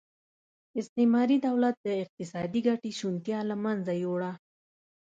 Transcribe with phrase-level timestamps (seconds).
[0.79, 4.31] استعماري دولت د اقتصادي ګټې شونتیا له منځه یووړه.